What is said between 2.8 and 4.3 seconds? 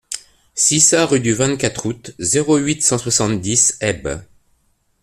cent soixante-dix, Haybes